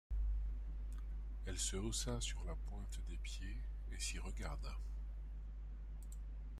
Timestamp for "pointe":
2.55-2.99